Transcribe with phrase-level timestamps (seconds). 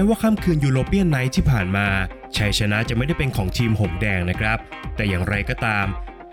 [0.00, 1.86] แม้ว่าค่ำคืน European Night ที่ผ่านมา
[2.36, 4.58] ชัยชนะจะไม่ได้เป็นของทีมหงส์แดงนะครับ
[4.96, 5.86] แต่อย่างไรก็ตาม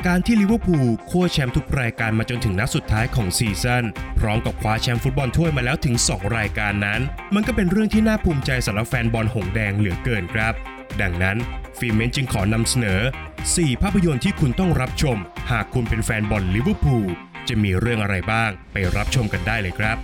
[0.07, 3.85] การที่ลิเวอร์พูลคั่วแชมป์ทุกรายการมาจนถึงนัดสุดท้ายของซีซั่น
[4.19, 7.01] พร้อมกับคว้าแชมป์ฟุตบอลถ้วยมาแล้วถึง 2 รายการนั้น
[7.35, 10.53] มันก็เป็นเรื่องที่น่าภูมิใจสำหรับแฟนบอลหงส์แดงเหลือเกินครับ
[11.01, 11.37] ดังนั้น
[11.77, 13.01] ฟิเมนจึงขอนำเสนอ
[13.41, 15.17] 4 ภาพยนตร์ที่คุณต้องรับชม
[15.51, 17.07] หากคุณเป็นแฟนบอลลิเวอร์พูล
[17.47, 19.97] จะมีเรื่องอะไรบ้างไปรับชมกันได้เลยครับ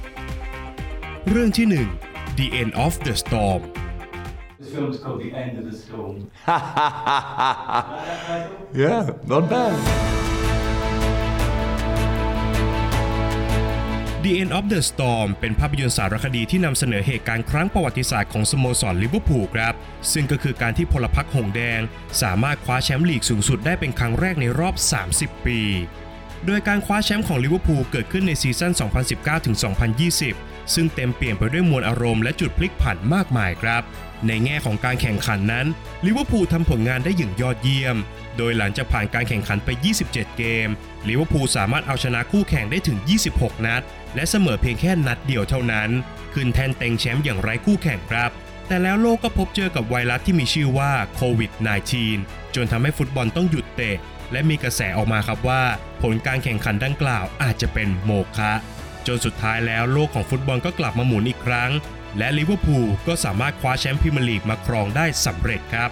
[1.30, 3.62] เรื่องที่ 1 The End of the Storm
[4.60, 6.32] This film's called The End of the Storm.
[8.74, 9.76] Yeah, not bad.
[14.24, 19.74] The End of the Storm เป็นภาพยนตร์สารคดีที่นำเสนอเหตุการณ์ครั้งประวัติศาสตร์ของสโมสรลิเวอร์พูลครับ
[20.14, 21.82] ซึ่งก็คือการที่พลพรรคหงแดง
[22.22, 24.76] สามารถคว้าแชมป์ลีกสูงสุดได้เป็นครั้งแรกในรอบ
[25.12, 25.60] 30 ปี
[26.46, 28.74] โดยการคว้าแชมป์ของลิเวอร์พูลเกิดขึ้นในซีซั่น
[29.54, 33.84] 2019-2020 ซึ่งเต็มเปี่ยมไปด้วยมวลอารมณ์และจุดพลิกผันมากมายครับ
[34.28, 35.66] ในแง่ของการแข่งขันนั้น
[36.06, 37.98] ลิเวอร์พูลทำผลงานได้อย่างยอดเยี่ยม
[38.38, 39.70] โดยหลังจากผ่านการแข่งขันไป
[40.04, 40.68] 27 เกม
[41.08, 42.98] ลิเวอร์พูลสามารถเอาชนะคู่แข่งได้ถึง
[43.32, 43.82] 26 นัด
[44.16, 45.90] และเสมอเพียงแค่นัดเดียวเท่านั้น
[46.34, 48.32] ขึ้นแท่นเต็งแชมป์อย่างไร้คู่แข่งครับ
[48.68, 51.52] แต่แล้วโลกก็พบเจอกับไวรัสที่มีชื่อว่าโควิด
[52.04, 53.96] -19 จนทำให้ฟุตบอลต้องหยุดเตะ
[54.34, 55.64] และมีกระแสออกมาครับว่า
[56.02, 58.54] ผลการแข่งขันดังกล่าวอาจจะเป็นโมฆะ
[59.08, 61.72] จนสุดท้ายแล้วโลกของฟุตบอลก็กลับมาหมุนอีกครั้ง
[62.18, 65.90] และลิเวอร์พูลก็สามารถคว้าแชมป์พรีเมียร์ลีกมาครองได้สำเร็จครับ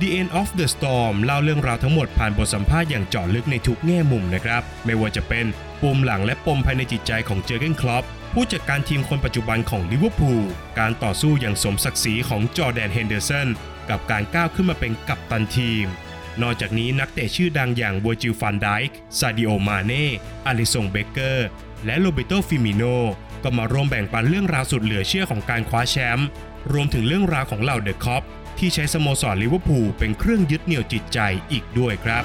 [0.00, 5.46] The End of the Storm เล่าเรื่องราวทั้งหมดผ่านบทสัมภาษณ์อย่างเจาะลึกในทุกแง่มุมนะครับ ไม่ว่าจะเป็น
[5.82, 10.44] ภูมิหลังและปมภายในจิตใจของเจอร์เกนคล็อปป์ผู้จัดการทีมคนปัจจุบันของลิเวอร์พูล
[10.78, 13.48] การต่อสู้อย่างสมศักดิ์ศรีของจอร์แดนเฮนเดอร์สัน
[13.90, 15.86] กับการก้าวขึ้นมาเป็นกัปตันทีม
[16.42, 20.06] นอกจากนี้นักเตะชื่อดังอย่างเวอร์จิลฟานไดค์ซาดิโอมาเน่
[20.46, 21.46] อลิสซงเบคเกอร์
[21.84, 22.82] และโรเบโตฟิมิโน
[23.42, 26.28] ก็มาร่วมแบ่งปันเรื่องราวสุดเหลือเชื่อของการคว้าแชมป์
[26.72, 28.24] รวมถึงเรื่องราวของเหล่า The Kop
[28.58, 31.18] ที่ใช้สโมสรลิเวอร์พูลเป็นเครื่องยึดเหนี่ยวจิตใจ
[31.52, 32.24] อีกด้วยครับ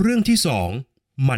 [0.00, 0.38] เรื่องที่
[0.82, 1.36] 2 แม้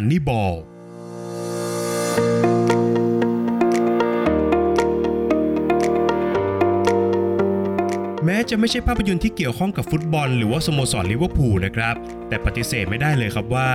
[8.49, 11.95] จะไม่ใช่ภาพยนตร์ที่เกี่ยวข้องกับฟุตบอลหรือว่าสโมสรลิเวอร์พูลนะครับ
[12.27, 13.69] แต่ปฏิเสธไม่ได้เลยครับว่า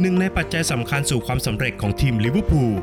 [0.00, 2.74] หนึ่งในปัจจัยสำคัญสู่ความสำเร็จของทีมลิเวอร์พูล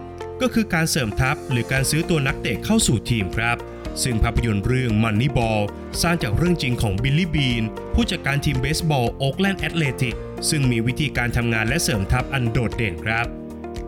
[0.42, 3.58] ก็คือการเสริมทัพหรือการซื้อตัวนักเตะเข้าสู่ทีมครับ
[4.04, 5.62] ซึ่งภาพยนตร์เรื่อง Moneyball
[6.02, 10.18] สร้างจากเรื่องจริงของบิลลี่บีนผู้จัดการทีมเบสบอลโอ๊กแลนด์แอตเลติก
[10.50, 13.26] ซึ่งมีวิธีการทำงานและเสริมทัพอันโดดเด่นครับ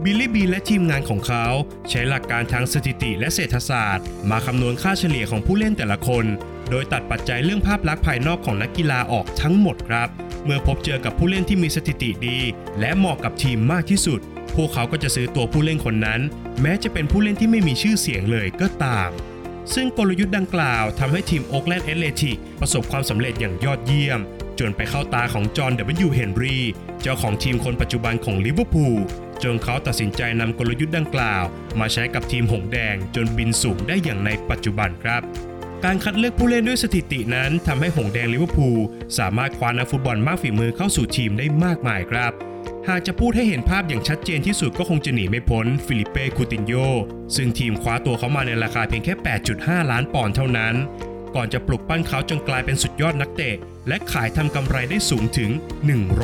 [0.07, 1.45] บิลลี่บีน และทีมงานของเขา
[1.89, 6.25] ใช้หลักการทางสถิติและเศรษฐศาสตร์ มาคำนวณค่าเฉลี่ยของผู้เล่นแต่ละคน
[6.69, 10.09] โดยตัดปัจจัยเรื่องภาพลักษณ์ภายนอกของนักกีฬาออกทั้งหมดครับ
[10.45, 12.39] เมื่อพบเจอกับผู้เล่นที่มีสถิติดี
[12.79, 14.19] และเหมาะกับทีมมากที่สุด
[14.55, 16.22] พวกเขาก็จะซื้อตัวผู้เล่นคนนั้น
[16.61, 19.09] แม้จะเป็นผู้เล่นที่ไม่มีชื่อเสียงเลยก็ตาม
[19.73, 24.19] ซึ่งกลยุทธ์ดังกล่าวทำให้ทีมโอ๊กแลนด์แอตเลติกประสบความสำเร็จอย่างยอดเยี่ยม
[24.59, 25.72] จนไปเข้าตาของจอห์น
[26.05, 26.09] W.
[26.13, 26.57] เฮนรี
[27.01, 28.97] เจ้าของทีมคนปัจจุบันของลิเวอร์พูล
[29.44, 31.44] จนเขาตัดสินใจนำกลยุทธ์ดังกล่าว
[31.79, 35.22] มาใช้กับทีมหงส์แดงจนบินสูงได้อย่างในปัจจุบันครับ
[35.85, 38.79] การคัดเลือกผู้เล่นด้วยสถิตินั้นทำให้หงส์แดงลิเวอร์พูล
[39.18, 42.34] สามารถคว้านักฟุตบอลมากฝีมือเข้าสู่ทีมได้มากมายครับ
[42.90, 46.73] หากจะพูดให้เห็นภาพอย่างชัดเจนที่สุดก็คงจะหนีไม่พ้นฟิลิปเป้คูตินโญ่
[47.35, 49.13] ซึ่งทีมคว้าตัวเขามาในราคาเพียงแค่
[49.53, 50.75] 8.5 ล้านปอนด์เท่านั้น
[51.35, 53.56] ก่อนจะปลุกปั้นเขาจนกลายเป็นสุดยอดนักเตะ
[53.88, 55.50] และขายทำกำไรได้สูงถึง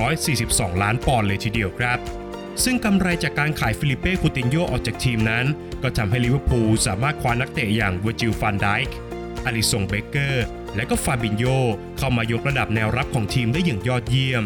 [0.03, 2.20] 142 ล้านปอนด์เลยทีเดียวครับ
[2.63, 5.45] ซึ่งกำไรจากการขายฟิลิปเป้คูตินโญ่ออกจากทีมนั้น
[5.83, 8.97] ก็ทำให้ลิเวอร์พูลสามารถคว้านักเตะอย่างเวอร์จิลฟานไดค์
[9.45, 10.45] อลิสซงเบคเกอร์
[10.75, 11.45] และก็ฟาบินโญ่
[11.97, 14.43] เข้ามายกระดับแนวรับของทีมได้อย่างยอดเยี่ยม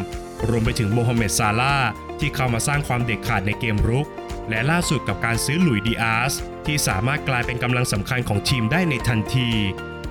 [0.49, 1.77] รวมไปถึงโมฮัมเหม็ดซาลาห์
[2.19, 4.07] ที่เข้ามาสร้างความเด็ดขาดในเกมรุก
[4.49, 6.33] และล่าสุดกับการซื้อหลุยดีอาส
[6.65, 9.49] ที่สามารถกลายเป็นกำลังสำคัญของทีมได้ในทันที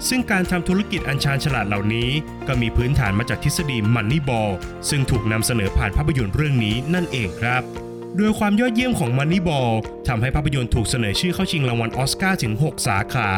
[0.09, 2.11] ซึ่งการทำธุรกิจอันชาญฉลาดเหล่านี้
[2.47, 4.51] ก็มีพื้นฐานมาจากทฤษฎีมันนี่บอล
[4.91, 7.63] ซึ่งถูกนำเสนอผ่านภาพยนตร์เรื่องนี้นั่นเองครับ
[8.19, 9.73] โดยความยอดเยี่ยมของ Moneyball
[10.09, 13.29] ทำให้ภาพยนตร์ถูกเสนอชื่อเข้าชิงรางวัลออสการ์ถึง 6 สาขา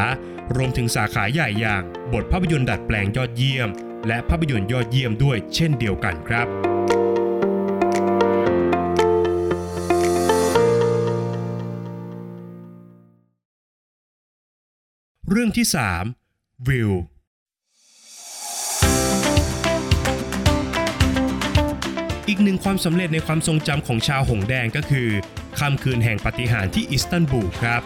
[0.57, 1.83] รวมถึงสาขาใหญ่อย่าง
[2.13, 3.69] บทภาพยนตร์ดัดแปลงยอดเยี่ยม
[4.07, 6.47] และภาพยนตร์ยอดเยี่ยมด้วยเช่นเดียวกันครับ
[15.31, 15.67] เรื่องที่
[16.19, 16.93] 3 วิว
[22.29, 25.09] อีกหนึ่งความสำเร็จในความทรงจำของชาวหงแดงก็คือ
[25.59, 27.83] ค่ำคืนแห่งปาฏิหาริย์ที่อิสตันบูลครับ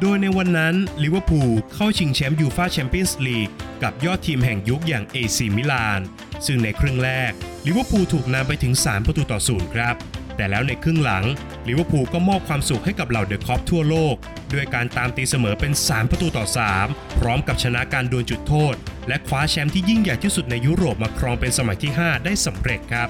[0.00, 3.48] โดยในวันนั้นลิเวอร์พูลเข้าชิงแชมป์ยูฟาแชมเปี้ยนส์ลีก
[3.82, 6.00] กับยอดทีมแห่งยุคอย่างเอซีมิลาน
[6.46, 7.32] ซึ่งในครึ่งแรก
[7.66, 9.94] ลิเวอร์พูลถูกนำไปถึง 3 ประตูต่อศูนย์ครับ
[10.36, 11.24] แต่แล้วในครึ่งหลัง
[11.68, 14.14] ลิเวอร์พูลก็มอบความสุขให้กับเหล่า The Kop ทั่วโลก
[14.54, 16.44] ด้วยการตามตีเสมอเป็น 3 ประตูต่อ
[16.82, 18.74] 3 พร้อมกับชนะการดวลจุดโทษ
[19.08, 23.08] และคว้าแชมป์ที่ยิ่งใหญ่ที่สุดในยุโรปมาครองเป็นสมัยที่ 5 ได้สำเร็จครับ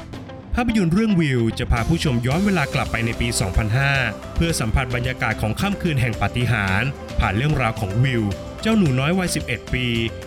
[0.56, 3.28] ภาพยนตร์เรื่องวิวจะพาผู้ชมย้อนเวลากลับไปในปี
[3.82, 6.88] 2005 เพื่อสัมผัสบรรยากาศของค่ำคืนแห่งปาฏิหาริย์
[7.20, 8.22] ผ่านเรื่องราวของวิว
[8.62, 9.86] เจ้าหนูน้อยวัย 11 ปี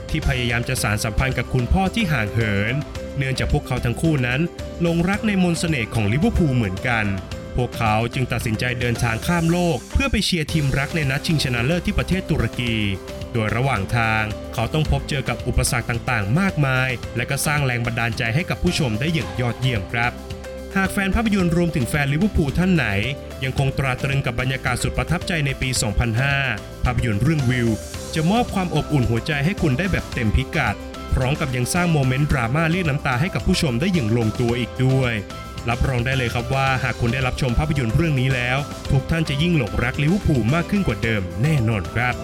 [0.09, 2.74] ที่พยายามจะสารสัมพันธ์กับคุณพ่อที่ห่างเหิน
[3.18, 4.39] เนื่องจากพวกเขาทั้งคู่นั้น
[4.81, 7.06] หลงรักในมนต์เสน่ห์ของลิเวอร์พูลเหมือนกัน
[7.56, 12.75] พวกเขาจึงตัดสินใจเดินทางข้ามโลก เพื่อไปเชียร์ทีมรักในนัดชิงชนะเลิศที่ประเทศตุรกี
[13.33, 20.12] โดยระหว่างทาง เขาต้องพบเจอกับอุปสรรคต่างๆ มากมาย และก็สร้างแรงบันดาลใจให้กับผู้ชมได้อย่างยอดเยี่ยมครับ
[20.75, 22.88] หากแฟนภาพยนตร์รวมถึงแฟนลิเวอร์พูลท่านไหน
[23.44, 25.69] ยังคงตราตรึงกับบรรยากาศสุดประทับใจในปี
[26.27, 27.69] 2005 ภาพยนตร์เรื่องวิว
[28.15, 30.75] จะมอบความอบอุ่นหัวใจให้คุณได้แบบเต็มพิกัด
[31.13, 35.13] พร้อมกับยังสร้างโมเมนต์ดราม่าเรียกน้ำตาให้กับผู้ชมได้อย่างลงตัวอีกด้วย
[35.69, 38.57] รับรองได้เลยครับว่าหากคุณได้รับชมภาพยนตร์เรื่องนี้แล้ว
[38.91, 42.15] ทุกท่านจะยิ่งหลงรักลิเวอร์พูลมากขึ้นกว่าเดิมแน่นอนครับ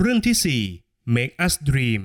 [0.00, 2.02] เรื่องที่ 4 Make Us Dream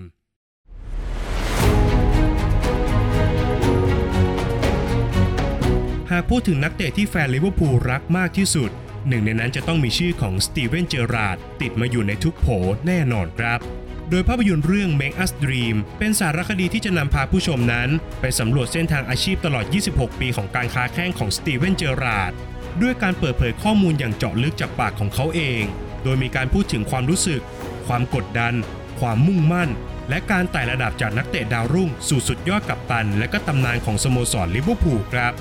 [6.11, 8.71] หากพูดถึงนักเตะที่แฟนลิเวอร์พูลรักมากที่สุด
[9.07, 12.47] หนึ่งในนั้นจะต้องมีชื่อของสตีเวนเจอร์ราร์ดติดมาอยู่ในทุกโผ
[12.87, 13.59] แน่นอนครับ
[14.09, 17.89] โดยภาพยนตร์เรื่อง Make Us Dream เป็นสารคดีที่จะนำพาผู้ชมนั้น
[18.21, 22.33] ไปสำรวจเส้นทางอาชีพตลอด 26 ปีของการค้าแข้งของสตีเวนเจอร์ราร์ด
[22.81, 25.63] ด้วยการเปิดเผยข้อมูลอย่างเจาะลึกจากปากของเขาเอง
[26.03, 27.41] โดยมีการพูดถึงความรู้สึก
[27.91, 28.53] ความกดดัน
[28.99, 29.69] ความมุ่งมั่น
[30.09, 35.33] และการไต่ระดับจากนักเตะดาวรุ่ง สู่สุดยอดกัปตัน และก็ตำนานของสโมสรลิเวอร์พูลครับ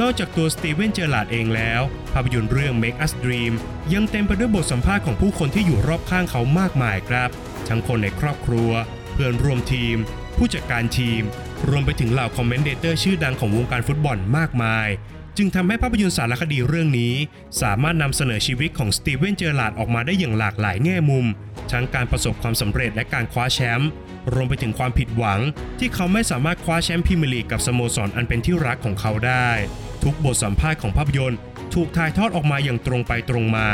[0.00, 1.80] นอกจากตัวสตีเวนเจอร์ราร์ดเองแล้ว
[2.12, 3.52] ภาพยนตร์เรื่อง Make Us Dream
[3.92, 7.30] ยังเต็มไปด้วยบทสัมภาษณ์ของผู้คนที่อยู่รอบข้างเขามากมายครับ
[7.68, 8.70] ทั้งคนในครอบครัว
[9.12, 9.96] เพื่อนร่วมทีม
[10.36, 11.22] ผู้จัดการทีม
[11.68, 14.88] รวมไปถึงเหล่า commentator ชื่อดังของวงการฟุตบอลมากมาย
[15.36, 17.14] จึงทำให้ภาพยนตร์สารคดีเรื่องนี้
[17.62, 21.26] สามารถนำเสนอชีวิตของสตีเวนเจอร์ราร์ดออกมาได้อย่างหลากหลายแง่มุม
[21.72, 23.90] ทั้งการประสบความสำเร็จและการคว้าแชมป์
[24.34, 25.40] รวมไปถึงความผิดหวัง
[25.78, 29.50] ที่เขาไม่สามารถคว้าแชมป์พรีเมียร์ลีกกับสโมสรอันเป็นที่รักของเขาได้
[30.04, 31.38] ทุกบทสัมภาษณ์ของภาพยนตร์
[31.74, 33.68] ถูกถ่ายทอดออกมาอย่างตรงไปตรงมา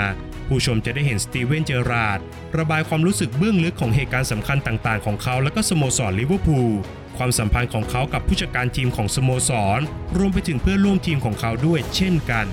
[0.49, 2.21] ผู้ชมจะได้เห็นสตีเวนเจอราร์ด
[2.59, 6.73] ระบายความรู้สึกเบื้องลึกของเหตุการณ์สำคัญต่างๆ ของเขาและก็สโมสรลิเวอร์พูล
[7.17, 9.81] ความสัมพันธ์ของเขากับผู้จัดการทีมของสโมสร
[10.19, 12.47] รวมไปถึงเพื่อนร่วมทีมของเขาด้วยเช่นกัน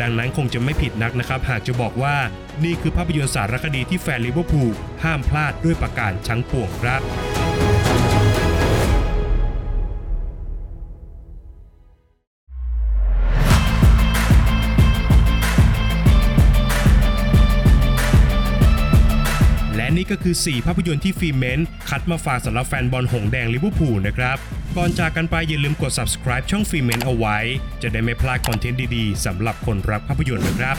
[0.00, 2.16] ดังนั้นคงจะไม่ผิดนักนะครับ หากจะบอกว่า
[2.64, 4.72] นี่คือภาพยนตร์สารคดีที่แฟนลิเวอร์พูล
[5.04, 7.02] ห้ามพลาดด้วยประการชั้งปวงครับ
[20.12, 24.36] ก็คือ 4 ภาพยนตร์ที่ฟิล์มเมนต์คัดมาฝากสำหรับแฟนบอลหงส์แดงลิเวอร์พูลนะครับ
[24.76, 27.38] ก่อนจากกันไปอย่าลืมกด subscribe ช่องฟิล์มเมนต์เอาไว้
[27.82, 30.76] จะได้ไม่พลาดคอนเทนต์ดีๆสำหรับคนรักภาพยนตร์นะครับ